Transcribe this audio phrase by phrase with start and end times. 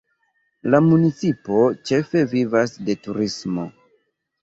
[0.75, 3.73] La municipo ĉefe vivas de turismo.